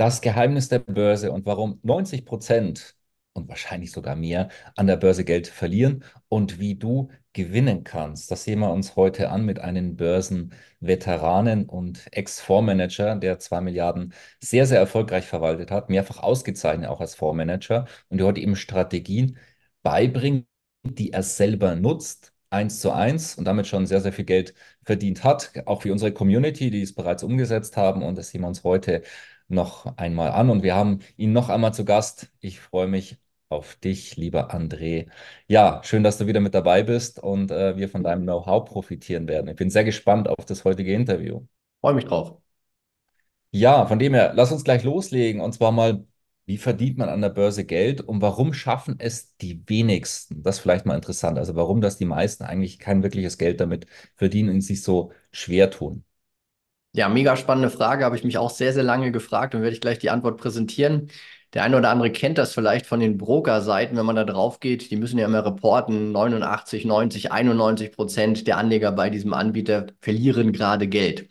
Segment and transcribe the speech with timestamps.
[0.00, 2.96] das Geheimnis der Börse und warum 90 Prozent
[3.34, 8.30] und wahrscheinlich sogar mehr an der Börse Geld verlieren und wie du gewinnen kannst.
[8.30, 14.64] Das sehen wir uns heute an mit einem Börsenveteranen und Ex-Fondsmanager, der zwei Milliarden sehr,
[14.66, 19.36] sehr erfolgreich verwaltet hat, mehrfach ausgezeichnet auch als Fondsmanager und der heute eben Strategien
[19.82, 20.46] beibringt,
[20.82, 25.24] die er selber nutzt, eins zu eins und damit schon sehr, sehr viel Geld verdient
[25.24, 25.52] hat.
[25.66, 28.02] Auch wie unsere Community, die es bereits umgesetzt haben.
[28.02, 29.02] Und das sehen wir uns heute
[29.50, 32.30] noch einmal an und wir haben ihn noch einmal zu Gast.
[32.40, 33.18] Ich freue mich
[33.48, 35.08] auf dich, lieber André.
[35.48, 39.26] Ja, schön, dass du wieder mit dabei bist und äh, wir von deinem Know-how profitieren
[39.28, 39.48] werden.
[39.48, 41.46] Ich bin sehr gespannt auf das heutige Interview.
[41.80, 42.40] Freue mich drauf.
[43.52, 46.06] Ja, von dem her, lass uns gleich loslegen und zwar mal,
[46.46, 50.42] wie verdient man an der Börse Geld und warum schaffen es die wenigsten?
[50.42, 51.36] Das ist vielleicht mal interessant.
[51.38, 55.70] Also warum das die meisten eigentlich kein wirkliches Geld damit verdienen und sich so schwer
[55.70, 56.04] tun.
[56.92, 59.80] Ja, mega spannende Frage, habe ich mich auch sehr, sehr lange gefragt und werde ich
[59.80, 61.08] gleich die Antwort präsentieren.
[61.54, 64.90] Der eine oder andere kennt das vielleicht von den Broker-Seiten, wenn man da drauf geht.
[64.90, 70.52] Die müssen ja immer reporten, 89, 90, 91 Prozent der Anleger bei diesem Anbieter verlieren
[70.52, 71.28] gerade Geld.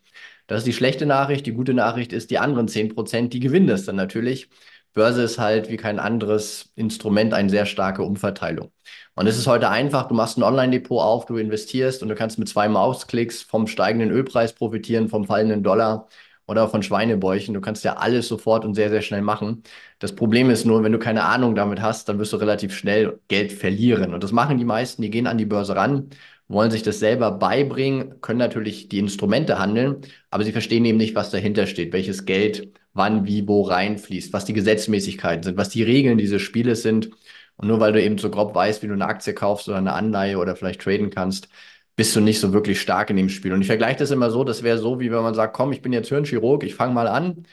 [0.47, 1.45] Das ist die schlechte Nachricht.
[1.45, 4.49] Die gute Nachricht ist, die anderen 10 Prozent, die gewinnen das dann natürlich.
[4.93, 8.71] Börse ist halt wie kein anderes Instrument eine sehr starke Umverteilung.
[9.15, 12.39] Und es ist heute einfach, du machst ein Online-Depot auf, du investierst und du kannst
[12.39, 16.07] mit zwei Mausklicks vom steigenden Ölpreis profitieren, vom fallenden Dollar
[16.47, 17.53] oder von Schweinebäuchen.
[17.53, 19.63] Du kannst ja alles sofort und sehr, sehr schnell machen.
[19.99, 23.19] Das Problem ist nur, wenn du keine Ahnung damit hast, dann wirst du relativ schnell
[23.27, 24.13] Geld verlieren.
[24.13, 26.09] Und das machen die meisten, die gehen an die Börse ran,
[26.47, 30.01] wollen sich das selber beibringen, können natürlich die Instrumente handeln,
[30.31, 34.45] aber sie verstehen eben nicht, was dahinter steht, welches Geld wann, wie, wo reinfließt, was
[34.45, 37.09] die Gesetzmäßigkeiten sind, was die Regeln dieses Spieles sind.
[37.57, 39.93] Und nur weil du eben so grob weißt, wie du eine Aktie kaufst oder eine
[39.93, 41.49] Anleihe oder vielleicht traden kannst,
[41.95, 43.53] bist du nicht so wirklich stark in dem Spiel.
[43.53, 45.81] Und ich vergleiche das immer so, das wäre so, wie wenn man sagt, komm, ich
[45.81, 47.45] bin jetzt Hirnchirurg, ich fange mal an,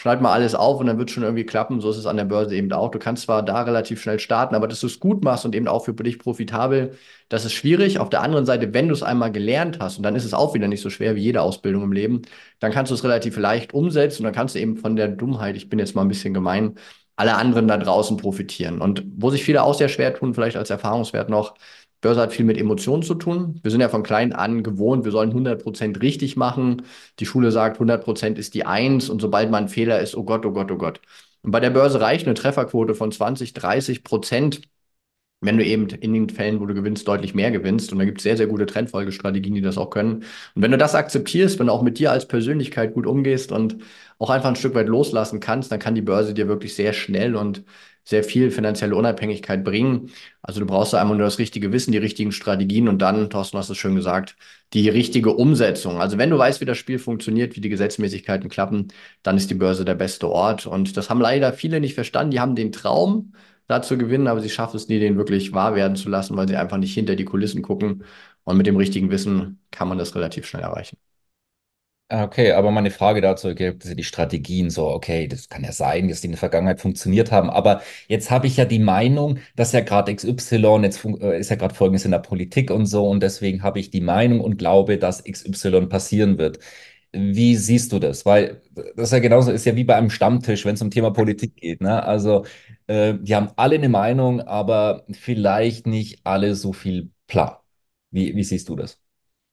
[0.00, 1.80] schneid mal alles auf und dann wird schon irgendwie klappen.
[1.82, 2.90] So ist es an der Börse eben auch.
[2.90, 5.68] Du kannst zwar da relativ schnell starten, aber dass du es gut machst und eben
[5.68, 6.96] auch für dich profitabel,
[7.28, 7.98] das ist schwierig.
[7.98, 10.54] Auf der anderen Seite, wenn du es einmal gelernt hast, und dann ist es auch
[10.54, 12.22] wieder nicht so schwer wie jede Ausbildung im Leben,
[12.60, 15.56] dann kannst du es relativ leicht umsetzen und dann kannst du eben von der Dummheit,
[15.56, 16.76] ich bin jetzt mal ein bisschen gemein,
[17.16, 18.80] alle anderen da draußen profitieren.
[18.80, 21.54] Und wo sich viele auch sehr schwer tun, vielleicht als Erfahrungswert noch,
[22.00, 23.60] Börse hat viel mit Emotionen zu tun.
[23.62, 26.82] Wir sind ja von klein an gewohnt, wir sollen 100% richtig machen.
[27.18, 30.46] Die Schule sagt, 100% ist die Eins und sobald man ein Fehler ist, oh Gott,
[30.46, 31.00] oh Gott, oh Gott.
[31.42, 34.62] Und bei der Börse reicht eine Trefferquote von 20, 30 Prozent,
[35.42, 37.92] wenn du eben in den Fällen, wo du gewinnst, deutlich mehr gewinnst.
[37.92, 40.16] Und da gibt es sehr, sehr gute Trendfolgestrategien, die das auch können.
[40.54, 43.78] Und wenn du das akzeptierst, wenn du auch mit dir als Persönlichkeit gut umgehst und
[44.18, 47.36] auch einfach ein Stück weit loslassen kannst, dann kann die Börse dir wirklich sehr schnell
[47.36, 47.64] und
[48.04, 50.10] sehr viel finanzielle Unabhängigkeit bringen.
[50.42, 53.58] Also du brauchst da einmal nur das richtige Wissen, die richtigen Strategien und dann, Thorsten,
[53.58, 54.36] hast du es schön gesagt,
[54.72, 56.00] die richtige Umsetzung.
[56.00, 58.88] Also wenn du weißt, wie das Spiel funktioniert, wie die Gesetzmäßigkeiten klappen,
[59.22, 60.66] dann ist die Börse der beste Ort.
[60.66, 62.30] Und das haben leider viele nicht verstanden.
[62.32, 63.32] Die haben den Traum,
[63.66, 66.48] da zu gewinnen, aber sie schaffen es nie, den wirklich wahr werden zu lassen, weil
[66.48, 68.04] sie einfach nicht hinter die Kulissen gucken.
[68.44, 70.96] Und mit dem richtigen Wissen kann man das relativ schnell erreichen.
[72.12, 75.70] Ah, okay, aber meine Frage dazu gibt es die Strategien so, okay, das kann ja
[75.70, 79.38] sein, dass die in der Vergangenheit funktioniert haben, aber jetzt habe ich ja die Meinung,
[79.54, 83.06] dass ja gerade XY, jetzt äh, ist ja gerade Folgendes in der Politik und so
[83.08, 86.58] und deswegen habe ich die Meinung und glaube, dass XY passieren wird.
[87.12, 88.26] Wie siehst du das?
[88.26, 91.10] Weil das ist ja genauso, ist ja wie bei einem Stammtisch, wenn es um Thema
[91.12, 91.80] Politik geht.
[91.80, 92.02] Ne?
[92.02, 92.44] Also
[92.88, 97.54] äh, die haben alle eine Meinung, aber vielleicht nicht alle so viel Plan.
[98.10, 98.98] Wie, wie siehst du das?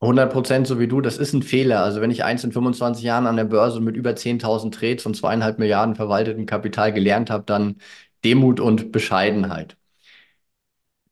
[0.01, 1.83] 100 Prozent so wie du, das ist ein Fehler.
[1.83, 5.15] Also wenn ich eins in 25 Jahren an der Börse mit über 10.000 Trades und
[5.15, 7.77] zweieinhalb Milliarden verwalteten Kapital gelernt habe, dann
[8.23, 9.77] Demut und Bescheidenheit.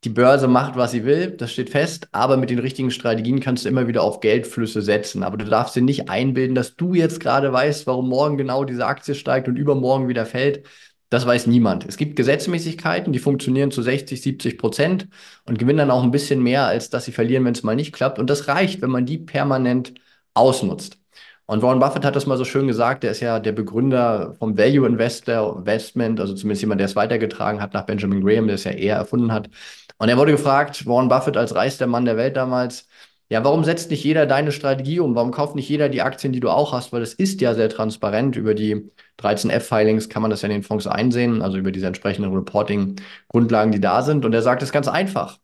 [0.04, 3.66] Die Börse macht, was sie will, das steht fest, aber mit den richtigen Strategien kannst
[3.66, 5.24] du immer wieder auf Geldflüsse setzen.
[5.24, 8.86] Aber du darfst dir nicht einbilden, dass du jetzt gerade weißt, warum morgen genau diese
[8.86, 10.68] Aktie steigt und übermorgen wieder fällt.
[11.10, 11.86] Das weiß niemand.
[11.86, 15.08] Es gibt Gesetzmäßigkeiten, die funktionieren zu 60, 70 Prozent
[15.46, 17.94] und gewinnen dann auch ein bisschen mehr, als dass sie verlieren, wenn es mal nicht
[17.94, 18.20] klappt.
[18.20, 19.94] Und das reicht, wenn man die permanent
[20.34, 20.98] ausnutzt.
[21.48, 24.58] Und Warren Buffett hat das mal so schön gesagt, der ist ja der Begründer vom
[24.58, 28.64] Value Investor Investment, also zumindest jemand, der es weitergetragen hat nach Benjamin Graham, der es
[28.64, 29.50] ja eher erfunden hat.
[29.98, 32.88] Und er wurde gefragt, Warren Buffett als reichster Mann der Welt damals,
[33.30, 35.16] Ja, warum setzt nicht jeder deine Strategie um?
[35.16, 36.94] Warum kauft nicht jeder die Aktien, die du auch hast?
[36.94, 38.36] Weil das ist ja sehr transparent.
[38.36, 42.34] Über die 13F-Filings kann man das ja in den Fonds einsehen, also über diese entsprechenden
[42.34, 44.26] Reporting-Grundlagen, die da sind.
[44.26, 45.40] Und er sagt es ganz einfach.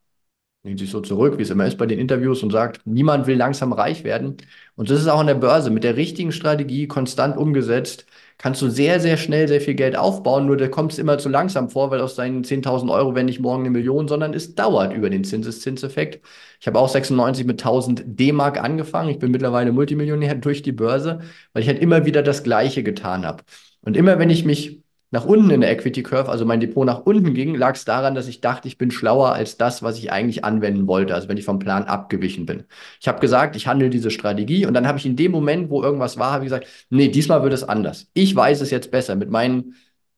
[0.63, 3.37] Lehnt sich so zurück, wie es immer ist bei den Interviews und sagt, niemand will
[3.37, 4.37] langsam reich werden.
[4.75, 5.71] Und das ist auch an der Börse.
[5.71, 8.05] Mit der richtigen Strategie, konstant umgesetzt,
[8.41, 11.29] kannst du sehr, sehr schnell sehr viel Geld aufbauen, nur da kommt es immer zu
[11.29, 14.93] langsam vor, weil aus deinen 10.000 Euro werden nicht morgen eine Million, sondern es dauert
[14.93, 16.25] über den Zinseszinseffekt.
[16.59, 19.09] Ich habe auch 96 mit 1000 D-Mark angefangen.
[19.09, 21.19] Ich bin mittlerweile Multimillionär durch die Börse,
[21.53, 23.43] weil ich halt immer wieder das Gleiche getan habe.
[23.81, 24.80] Und immer wenn ich mich
[25.11, 28.15] nach unten in der Equity Curve, also mein Depot nach unten ging, lag es daran,
[28.15, 31.37] dass ich dachte, ich bin schlauer als das, was ich eigentlich anwenden wollte, also wenn
[31.37, 32.63] ich vom Plan abgewichen bin.
[32.99, 35.83] Ich habe gesagt, ich handle diese Strategie und dann habe ich in dem Moment, wo
[35.83, 38.09] irgendwas war, habe ich gesagt, nee, diesmal wird es anders.
[38.13, 39.75] Ich weiß es jetzt besser mit meinen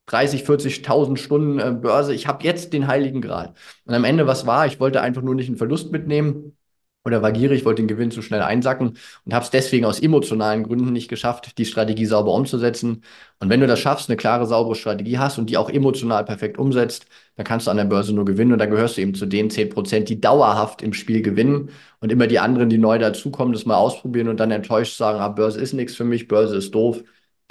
[0.08, 2.14] 30, 40.000 Stunden äh, Börse.
[2.14, 3.54] Ich habe jetzt den heiligen Gral.
[3.86, 4.68] Und am Ende, was war?
[4.68, 6.58] Ich wollte einfach nur nicht einen Verlust mitnehmen
[7.06, 10.64] oder war gierig, wollte den Gewinn zu schnell einsacken und habe es deswegen aus emotionalen
[10.64, 13.04] Gründen nicht geschafft, die Strategie sauber umzusetzen.
[13.40, 16.58] Und wenn du das schaffst, eine klare, saubere Strategie hast und die auch emotional perfekt
[16.58, 17.06] umsetzt,
[17.36, 19.50] dann kannst du an der Börse nur gewinnen und dann gehörst du eben zu den
[19.50, 21.70] 10 Prozent, die dauerhaft im Spiel gewinnen
[22.00, 25.30] und immer die anderen, die neu dazukommen, das mal ausprobieren und dann enttäuscht sagen, ah,
[25.30, 27.04] Börse ist nichts für mich, Börse ist doof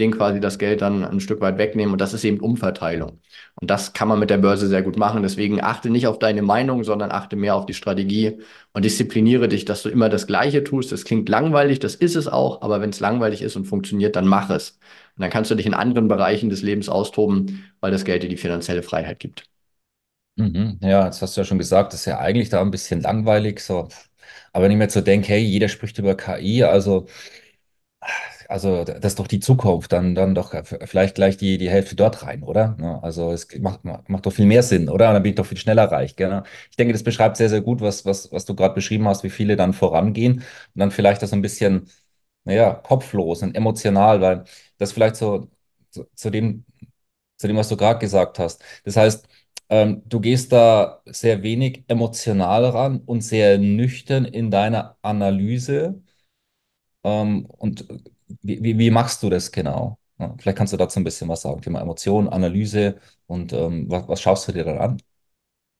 [0.02, 1.92] denen quasi das Geld dann ein Stück weit wegnehmen.
[1.92, 3.20] Und das ist eben Umverteilung.
[3.60, 5.22] Und das kann man mit der Börse sehr gut machen.
[5.22, 8.38] Deswegen achte nicht auf deine Meinung, sondern achte mehr auf die Strategie
[8.72, 10.92] und diszipliniere dich, dass du immer das Gleiche tust.
[10.92, 14.26] Das klingt langweilig, das ist es auch, aber wenn es langweilig ist und funktioniert, dann
[14.26, 14.78] mach es.
[15.16, 18.28] Und dann kannst du dich in anderen Bereichen des Lebens austoben, weil das Geld dir
[18.28, 19.44] die finanzielle Freiheit gibt.
[20.36, 20.78] Mhm.
[20.82, 23.60] Ja, jetzt hast du ja schon gesagt, das ist ja eigentlich da ein bisschen langweilig.
[23.60, 23.88] So.
[24.52, 27.06] Aber wenn ich mir jetzt so denke, hey, jeder spricht über KI, also
[28.52, 30.54] also das ist doch die Zukunft, dann, dann doch
[30.84, 32.76] vielleicht gleich die, die Hälfte dort rein, oder?
[32.80, 35.12] Ja, also es macht, macht doch viel mehr Sinn, oder?
[35.12, 36.16] Dann bin ich doch viel schneller reich.
[36.16, 36.42] Gell?
[36.70, 39.30] Ich denke, das beschreibt sehr, sehr gut, was, was, was du gerade beschrieben hast, wie
[39.30, 40.44] viele dann vorangehen und
[40.74, 41.88] dann vielleicht das ein bisschen,
[42.44, 44.44] naja, kopflos und emotional, weil
[44.78, 45.48] das vielleicht so
[45.90, 46.64] zu, zu dem,
[47.36, 48.62] zu dem, was du gerade gesagt hast.
[48.84, 49.28] Das heißt,
[49.70, 56.02] ähm, du gehst da sehr wenig emotional ran und sehr nüchtern in deiner Analyse.
[57.04, 57.86] Ähm, und
[58.42, 59.98] wie, wie, machst du das genau?
[60.38, 62.96] Vielleicht kannst du dazu ein bisschen was sagen, Thema Emotionen, Analyse
[63.26, 65.02] und ähm, was, was schaust du dir dann an?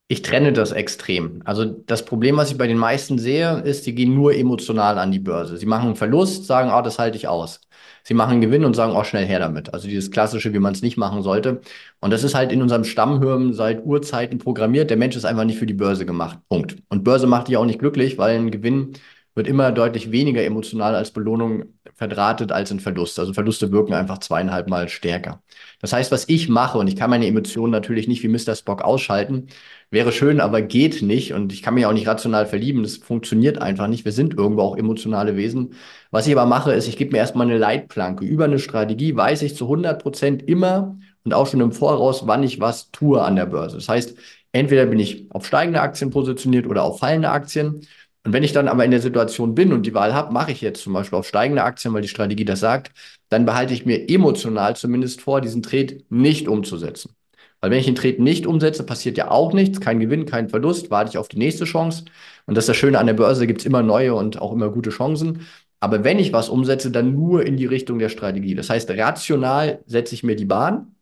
[0.09, 1.41] Ich trenne das extrem.
[1.47, 5.11] Also das Problem, was ich bei den meisten sehe, ist, die gehen nur emotional an
[5.11, 5.57] die Börse.
[5.57, 7.61] Sie machen einen Verlust, sagen, ah, das halte ich aus.
[8.03, 9.73] Sie machen einen Gewinn und sagen, oh, schnell her damit.
[9.73, 11.63] Also dieses Klassische, wie man es nicht machen sollte.
[12.01, 14.91] Und das ist halt in unserem Stammhirn seit Urzeiten programmiert.
[14.91, 16.41] Der Mensch ist einfach nicht für die Börse gemacht.
[16.51, 16.77] Punkt.
[16.91, 18.93] Und Börse macht dich auch nicht glücklich, weil ein Gewinn
[19.35, 21.65] wird immer deutlich weniger emotional als Belohnung
[21.95, 23.19] verdrahtet als ein Verlust.
[23.19, 25.43] Also Verluste wirken einfach zweieinhalb Mal stärker.
[25.81, 28.55] Das heißt, was ich mache, und ich kann meine Emotionen natürlich nicht wie Mr.
[28.55, 29.49] Spock ausschalten,
[29.91, 31.33] wäre schön, aber geht nicht.
[31.33, 32.83] Und ich kann mich auch nicht rational verlieben.
[32.83, 34.05] Das funktioniert einfach nicht.
[34.05, 35.75] Wir sind irgendwo auch emotionale Wesen.
[36.11, 38.25] Was ich aber mache, ist, ich gebe mir erstmal eine Leitplanke.
[38.25, 42.43] Über eine Strategie weiß ich zu 100 Prozent immer und auch schon im Voraus, wann
[42.43, 43.77] ich was tue an der Börse.
[43.77, 44.17] Das heißt,
[44.53, 47.87] entweder bin ich auf steigende Aktien positioniert oder auf fallende Aktien.
[48.25, 50.61] Und wenn ich dann aber in der Situation bin und die Wahl habe, mache ich
[50.61, 52.93] jetzt zum Beispiel auf steigende Aktien, weil die Strategie das sagt,
[53.29, 57.17] dann behalte ich mir emotional zumindest vor, diesen Trade nicht umzusetzen.
[57.61, 60.91] Weil wenn ich den Trade nicht umsetze, passiert ja auch nichts, kein Gewinn, kein Verlust,
[60.91, 62.05] warte ich auf die nächste Chance.
[62.47, 64.71] Und das ist das Schöne an der Börse, gibt es immer neue und auch immer
[64.71, 65.47] gute Chancen.
[65.81, 68.55] Aber wenn ich was umsetze, dann nur in die Richtung der Strategie.
[68.55, 70.95] Das heißt, rational setze ich mir die Bahn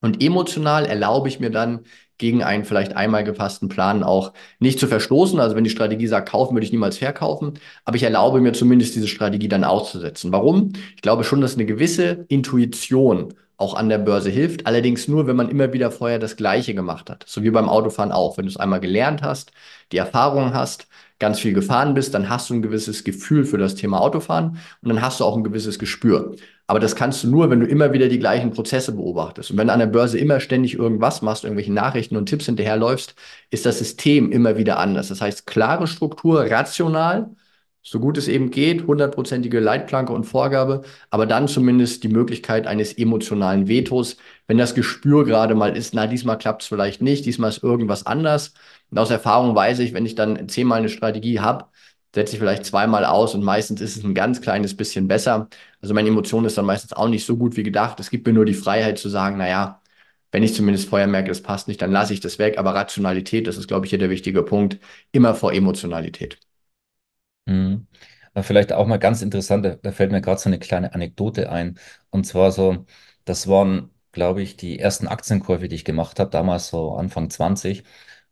[0.00, 1.80] und emotional erlaube ich mir dann
[2.18, 5.38] gegen einen vielleicht einmal gefassten Plan auch nicht zu verstoßen.
[5.40, 7.54] Also wenn die Strategie sagt, kaufen, würde ich niemals verkaufen.
[7.84, 10.32] Aber ich erlaube mir zumindest diese Strategie dann auszusetzen.
[10.32, 10.72] Warum?
[10.94, 14.66] Ich glaube schon, dass eine gewisse Intuition auch an der Börse hilft.
[14.66, 17.24] Allerdings nur, wenn man immer wieder vorher das Gleiche gemacht hat.
[17.26, 18.36] So wie beim Autofahren auch.
[18.36, 19.52] Wenn du es einmal gelernt hast,
[19.92, 23.74] die Erfahrung hast, ganz viel gefahren bist, dann hast du ein gewisses Gefühl für das
[23.74, 26.36] Thema Autofahren und dann hast du auch ein gewisses Gespür.
[26.68, 29.52] Aber das kannst du nur, wenn du immer wieder die gleichen Prozesse beobachtest.
[29.52, 33.14] Und wenn du an der Börse immer ständig irgendwas machst, irgendwelche Nachrichten und Tipps hinterherläufst,
[33.50, 35.08] ist das System immer wieder anders.
[35.08, 37.30] Das heißt, klare Struktur, rational,
[37.82, 42.92] so gut es eben geht, hundertprozentige Leitplanke und Vorgabe, aber dann zumindest die Möglichkeit eines
[42.98, 44.16] emotionalen Vetos,
[44.48, 48.04] wenn das Gespür gerade mal ist, na, diesmal klappt es vielleicht nicht, diesmal ist irgendwas
[48.04, 48.54] anders.
[48.90, 51.66] Und aus Erfahrung weiß ich, wenn ich dann zehnmal eine Strategie habe,
[52.16, 55.48] setze ich vielleicht zweimal aus und meistens ist es ein ganz kleines bisschen besser.
[55.82, 58.00] Also meine Emotion ist dann meistens auch nicht so gut wie gedacht.
[58.00, 59.82] Es gibt mir nur die Freiheit zu sagen, naja,
[60.32, 62.56] wenn ich zumindest vorher merke, es passt nicht, dann lasse ich das weg.
[62.58, 64.78] Aber Rationalität, das ist, glaube ich, hier der wichtige Punkt,
[65.12, 66.40] immer vor Emotionalität.
[67.44, 67.86] Mhm.
[68.42, 71.78] Vielleicht auch mal ganz interessant, da, da fällt mir gerade so eine kleine Anekdote ein.
[72.10, 72.86] Und zwar so,
[73.26, 77.84] das waren, glaube ich, die ersten Aktienkäufe, die ich gemacht habe, damals so Anfang 20.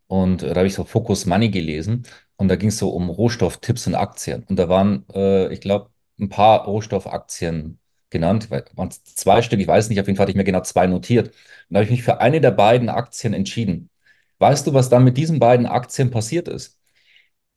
[0.07, 2.05] Und da habe ich so Focus Money gelesen.
[2.37, 4.45] Und da ging es so um Rohstofftipps und Aktien.
[4.49, 7.79] Und da waren, äh, ich glaube, ein paar Rohstoffaktien
[8.11, 10.87] genannt, waren zwei Stück, ich weiß nicht, auf jeden Fall hatte ich mir genau zwei
[10.87, 11.29] notiert.
[11.29, 11.35] Und
[11.71, 13.91] da habe ich mich für eine der beiden Aktien entschieden.
[14.39, 16.79] Weißt du, was dann mit diesen beiden Aktien passiert ist?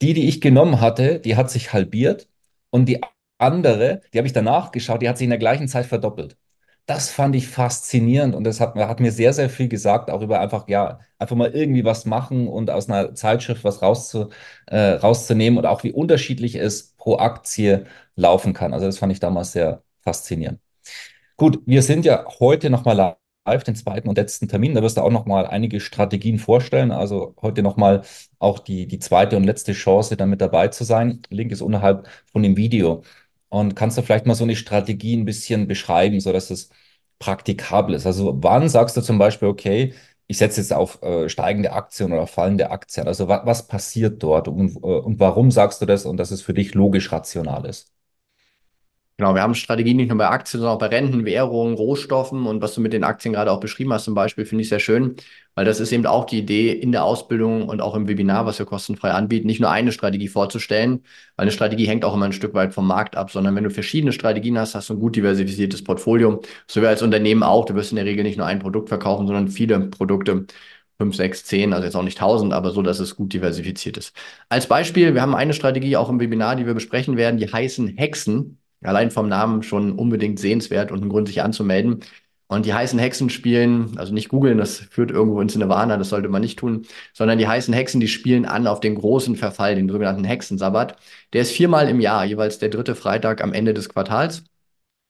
[0.02, 2.28] Die, die ich genommen hatte, die hat sich halbiert
[2.70, 3.00] und die
[3.38, 6.36] andere, die habe ich danach geschaut, die hat sich in der gleichen Zeit verdoppelt.
[6.88, 10.40] Das fand ich faszinierend und das hat, hat mir sehr, sehr viel gesagt, auch über
[10.40, 14.30] einfach, ja, einfach mal irgendwie was machen und aus einer Zeitschrift was rauszu,
[14.66, 17.84] äh, rauszunehmen und auch wie unterschiedlich es pro Aktie
[18.16, 18.72] laufen kann.
[18.72, 20.60] Also das fand ich damals sehr faszinierend.
[21.36, 23.16] Gut, wir sind ja heute nochmal
[23.46, 24.74] live, den zweiten und letzten Termin.
[24.74, 26.92] Da wirst du auch nochmal einige Strategien vorstellen.
[26.92, 28.02] Also heute nochmal
[28.38, 31.22] auch die, die zweite und letzte Chance, da mit dabei zu sein.
[31.30, 33.02] Link ist unterhalb von dem Video.
[33.48, 36.70] Und kannst du vielleicht mal so eine Strategie ein bisschen beschreiben, sodass es
[37.18, 38.06] praktikabel ist?
[38.06, 39.94] Also wann sagst du zum Beispiel, okay,
[40.26, 43.06] ich setze jetzt auf äh, steigende Aktien oder fallende Aktien.
[43.08, 46.42] Also wa was passiert dort und, äh, und warum sagst du das und dass es
[46.42, 47.92] für dich logisch rational ist?
[49.20, 52.62] Genau, wir haben Strategien nicht nur bei Aktien, sondern auch bei Renten, Währungen, Rohstoffen und
[52.62, 55.16] was du mit den Aktien gerade auch beschrieben hast zum Beispiel, finde ich sehr schön,
[55.56, 58.60] weil das ist eben auch die Idee in der Ausbildung und auch im Webinar, was
[58.60, 61.02] wir kostenfrei anbieten, nicht nur eine Strategie vorzustellen,
[61.34, 63.70] weil eine Strategie hängt auch immer ein Stück weit vom Markt ab, sondern wenn du
[63.70, 67.74] verschiedene Strategien hast, hast du ein gut diversifiziertes Portfolio, so wie als Unternehmen auch, du
[67.74, 70.46] wirst in der Regel nicht nur ein Produkt verkaufen, sondern viele Produkte.
[71.00, 74.16] 5, 6, 10, also jetzt auch nicht 1000, aber so, dass es gut diversifiziert ist.
[74.48, 77.96] Als Beispiel, wir haben eine Strategie auch im Webinar, die wir besprechen werden, die heißen
[77.96, 78.58] Hexen.
[78.82, 82.00] Allein vom Namen schon unbedingt sehenswert und ein Grund, sich anzumelden.
[82.46, 86.30] Und die heißen Hexen spielen, also nicht googeln, das führt irgendwo ins Nirvana, das sollte
[86.30, 89.88] man nicht tun, sondern die heißen Hexen, die spielen an auf den großen Verfall, den
[89.88, 90.96] sogenannten Hexensabbat.
[91.34, 94.44] Der ist viermal im Jahr, jeweils der dritte Freitag am Ende des Quartals.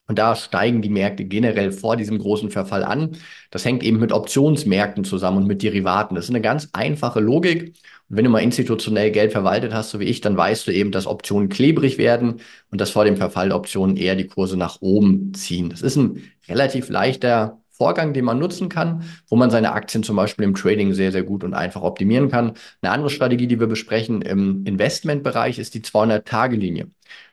[0.09, 3.17] Und da steigen die Märkte generell vor diesem großen Verfall an.
[3.51, 6.15] Das hängt eben mit Optionsmärkten zusammen und mit Derivaten.
[6.15, 7.75] Das ist eine ganz einfache Logik.
[8.09, 10.93] Und wenn du mal institutionell Geld verwaltet hast, so wie ich, dann weißt du eben,
[10.93, 15.35] dass Optionen klebrig werden und dass vor dem Verfall Optionen eher die Kurse nach oben
[15.35, 15.69] ziehen.
[15.69, 20.17] Das ist ein relativ leichter Vorgang, den man nutzen kann, wo man seine Aktien zum
[20.17, 22.55] Beispiel im Trading sehr, sehr gut und einfach optimieren kann.
[22.83, 26.89] Eine andere Strategie, die wir besprechen im Investmentbereich, ist die 200-Tage-Linie.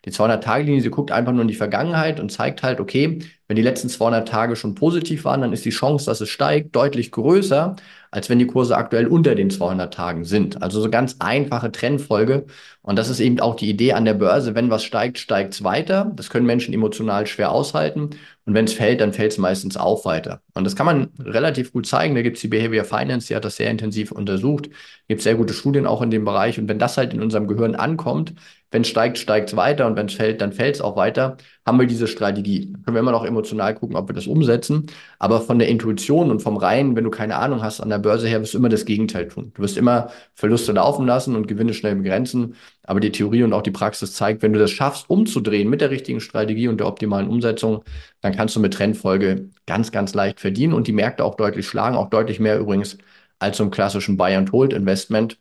[0.05, 3.62] Die 200-Tage-Linie, sie guckt einfach nur in die Vergangenheit und zeigt halt, okay, wenn die
[3.62, 7.75] letzten 200 Tage schon positiv waren, dann ist die Chance, dass es steigt, deutlich größer,
[8.10, 10.63] als wenn die Kurse aktuell unter den 200 Tagen sind.
[10.63, 12.46] Also so ganz einfache Trendfolge.
[12.82, 14.55] Und das ist eben auch die Idee an der Börse.
[14.55, 16.12] Wenn was steigt, steigt es weiter.
[16.15, 18.12] Das können Menschen emotional schwer aushalten.
[18.46, 20.41] Und wenn es fällt, dann fällt es meistens auch weiter.
[20.53, 22.15] Und das kann man relativ gut zeigen.
[22.15, 24.70] Da gibt es die Behavior Finance, die hat das sehr intensiv untersucht.
[25.08, 26.58] Gibt sehr gute Studien auch in dem Bereich.
[26.58, 28.34] Und wenn das halt in unserem Gehirn ankommt,
[28.72, 31.38] wenn es steigt, steigt es weiter und wenn es fällt, dann fällt es auch weiter,
[31.65, 32.72] haben wir diese Strategie.
[32.72, 34.88] Dann können wir immer noch emotional gucken, ob wir das umsetzen.
[35.17, 38.27] Aber von der Intuition und vom Reinen, wenn du keine Ahnung hast an der Börse
[38.27, 39.51] her, wirst du immer das Gegenteil tun.
[39.55, 42.55] Du wirst immer Verluste laufen lassen und Gewinne schnell begrenzen.
[42.84, 45.89] Aber die Theorie und auch die Praxis zeigt, wenn du das schaffst, umzudrehen mit der
[45.89, 47.84] richtigen Strategie und der optimalen Umsetzung,
[48.22, 51.95] dann kannst du mit Trendfolge ganz, ganz leicht verdienen und die Märkte auch deutlich schlagen,
[51.95, 52.98] auch deutlich mehr übrigens
[53.39, 55.38] als zum klassischen Buy-and-Hold-Investment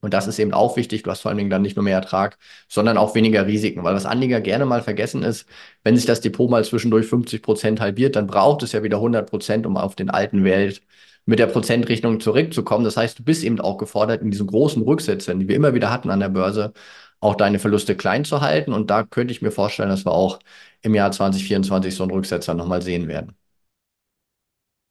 [0.00, 1.02] und das ist eben auch wichtig.
[1.02, 2.38] Du hast vor allen Dingen dann nicht nur mehr Ertrag,
[2.68, 3.84] sondern auch weniger Risiken.
[3.84, 5.46] Weil was Anleger gerne mal vergessen ist,
[5.84, 9.28] wenn sich das Depot mal zwischendurch 50 Prozent halbiert, dann braucht es ja wieder 100
[9.28, 10.82] Prozent, um auf den alten Welt
[11.26, 12.84] mit der Prozentrechnung zurückzukommen.
[12.84, 15.90] Das heißt, du bist eben auch gefordert, in diesen großen Rücksätzen, die wir immer wieder
[15.90, 16.72] hatten an der Börse,
[17.20, 18.72] auch deine Verluste klein zu halten.
[18.72, 20.38] Und da könnte ich mir vorstellen, dass wir auch
[20.82, 23.36] im Jahr 2024 so einen Rücksetzer nochmal sehen werden.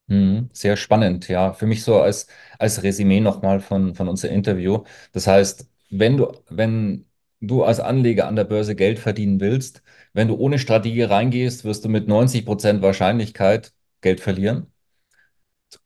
[0.09, 1.53] Mhm, Sehr spannend, ja.
[1.53, 4.83] Für mich so als, als Resümee nochmal von, von unserem Interview.
[5.11, 7.05] Das heißt, wenn du, wenn
[7.41, 11.85] du als Anleger an der Börse Geld verdienen willst, wenn du ohne Strategie reingehst, wirst
[11.85, 14.73] du mit 90% Wahrscheinlichkeit Geld verlieren.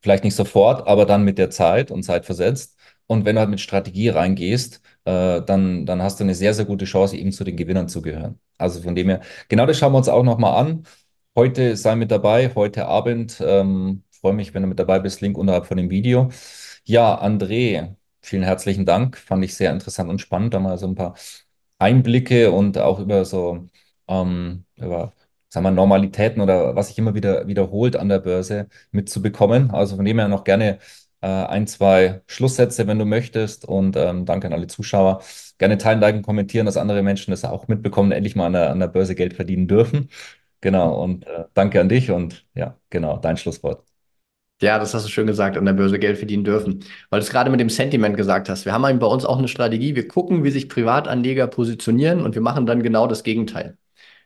[0.02, 2.78] Vielleicht nicht sofort, aber dann mit der Zeit und Zeit versetzt.
[3.08, 6.66] Und wenn du halt mit Strategie reingehst, äh, dann, dann hast du eine sehr, sehr
[6.66, 8.40] gute Chance, eben zu den Gewinnern zu gehören.
[8.58, 10.86] Also von dem her, genau das schauen wir uns auch nochmal an.
[11.36, 13.42] Heute sei mit dabei, heute Abend.
[13.46, 15.20] Ähm, freue mich, wenn du mit dabei bist.
[15.22, 16.30] Link unterhalb von dem Video.
[16.86, 19.18] Ja, André, vielen herzlichen Dank.
[19.18, 21.16] Fand ich sehr interessant und spannend, da mal so ein paar
[21.80, 23.68] Einblicke und auch über so,
[24.08, 25.14] ähm, über,
[25.50, 29.72] sagen wir, Normalitäten oder was sich immer wieder wiederholt an der Börse mitzubekommen.
[29.72, 30.80] Also von dem her noch gerne
[31.22, 33.66] äh, ein, zwei Schlusssätze, wenn du möchtest.
[33.66, 35.22] Und ähm, danke an alle Zuschauer.
[35.58, 38.80] Gerne teilen, liken, kommentieren, dass andere Menschen das auch mitbekommen, endlich mal an der, an
[38.80, 40.10] der Börse Geld verdienen dürfen.
[40.62, 43.84] Genau, und äh, danke an dich und ja, genau, dein Schlusswort.
[44.62, 46.86] Ja, das hast du schön gesagt, an der Börse Geld verdienen dürfen.
[47.10, 48.64] Weil du es gerade mit dem Sentiment gesagt hast.
[48.66, 49.96] Wir haben bei uns auch eine Strategie.
[49.96, 53.78] Wir gucken, wie sich Privatanleger positionieren und wir machen dann genau das Gegenteil.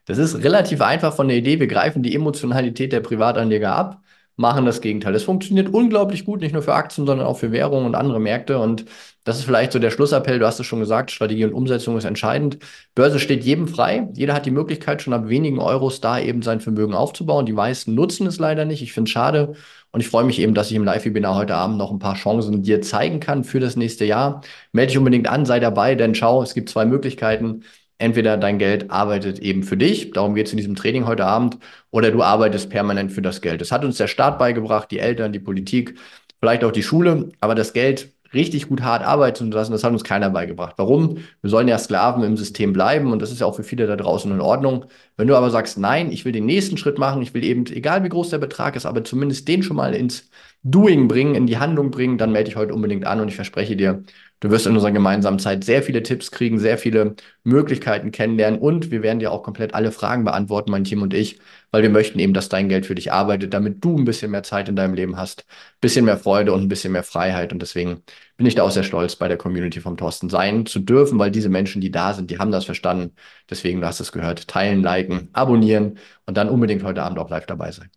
[0.05, 1.59] Das ist relativ einfach von der Idee.
[1.59, 4.01] Wir greifen die Emotionalität der Privatanleger ab
[4.37, 5.15] machen das Gegenteil.
[5.15, 8.59] Es funktioniert unglaublich gut, nicht nur für Aktien, sondern auch für Währungen und andere Märkte.
[8.59, 8.85] Und
[9.23, 10.39] das ist vielleicht so der Schlussappell.
[10.39, 12.59] Du hast es schon gesagt, Strategie und Umsetzung ist entscheidend.
[12.95, 14.07] Börse steht jedem frei.
[14.13, 17.47] Jeder hat die Möglichkeit, schon ab wenigen Euros da eben sein Vermögen aufzubauen.
[17.47, 18.83] Die meisten nutzen es leider nicht.
[18.83, 19.55] Ich finde es schade.
[19.91, 22.61] Und ich freue mich eben, dass ich im Live-Webinar heute Abend noch ein paar Chancen
[22.61, 24.41] dir zeigen kann für das nächste Jahr.
[24.71, 27.63] Melde dich unbedingt an, sei dabei, denn schau, es gibt zwei Möglichkeiten
[27.97, 31.57] entweder dein Geld arbeitet eben für dich, darum geht es in diesem Training heute Abend,
[31.91, 33.61] oder du arbeitest permanent für das Geld.
[33.61, 35.97] Das hat uns der Staat beigebracht, die Eltern, die Politik,
[36.39, 39.93] vielleicht auch die Schule, aber das Geld richtig gut hart arbeiten zu lassen, das hat
[39.93, 40.73] uns keiner beigebracht.
[40.77, 41.19] Warum?
[41.41, 43.95] Wir sollen ja Sklaven im System bleiben und das ist ja auch für viele da
[43.95, 44.85] draußen in Ordnung.
[45.15, 48.03] Wenn du aber sagst, nein, ich will den nächsten Schritt machen, ich will eben, egal
[48.03, 50.29] wie groß der Betrag ist, aber zumindest den schon mal ins
[50.63, 53.75] Doing bringen, in die Handlung bringen, dann melde dich heute unbedingt an und ich verspreche
[53.75, 54.03] dir,
[54.39, 58.91] Du wirst in unserer gemeinsamen Zeit sehr viele Tipps kriegen, sehr viele Möglichkeiten kennenlernen und
[58.91, 61.39] wir werden dir auch komplett alle Fragen beantworten, mein Team und ich,
[61.71, 64.43] weil wir möchten eben, dass dein Geld für dich arbeitet, damit du ein bisschen mehr
[64.43, 67.51] Zeit in deinem Leben hast, ein bisschen mehr Freude und ein bisschen mehr Freiheit.
[67.51, 68.03] Und deswegen
[68.37, 71.31] bin ich da auch sehr stolz, bei der Community vom Thorsten sein zu dürfen, weil
[71.31, 73.15] diese Menschen, die da sind, die haben das verstanden.
[73.49, 77.45] Deswegen, du hast es gehört, teilen, liken, abonnieren und dann unbedingt heute Abend auch live
[77.47, 77.89] dabei sein.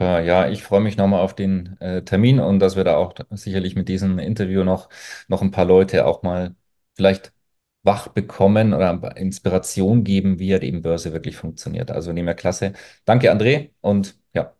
[0.00, 3.76] Ja, ich freue mich nochmal auf den äh, Termin und dass wir da auch sicherlich
[3.76, 4.88] mit diesem Interview noch,
[5.28, 6.54] noch ein paar Leute auch mal
[6.94, 7.34] vielleicht
[7.82, 11.90] wach bekommen oder Inspiration geben, wie ja eben Börse wirklich funktioniert.
[11.90, 12.72] Also nehmen wir klasse.
[13.04, 14.54] Danke, André, und ja,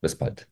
[0.00, 0.48] bis bald.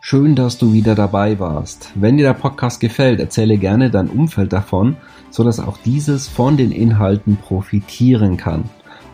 [0.00, 1.92] Schön, dass du wieder dabei warst.
[1.96, 4.96] Wenn dir der Podcast gefällt, erzähle gerne dein Umfeld davon,
[5.30, 8.70] sodass auch dieses von den Inhalten profitieren kann.